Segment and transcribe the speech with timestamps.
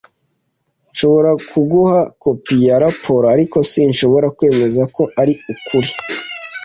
[0.91, 5.91] Nshobora kuguha kopi ya raporo, ariko sinshobora kwemeza ko ari ukuri.